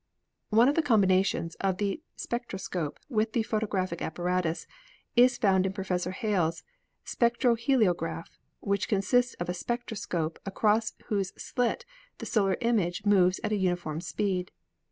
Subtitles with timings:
[0.49, 4.65] One of the combinations of the spectroscope with the photographic apparatus
[5.15, 6.63] is found in Professor Hale's
[7.05, 11.85] spec troheliograph, which consists of a spectroscope across whose slit
[12.17, 14.49] the solar image moves at a uniform speed.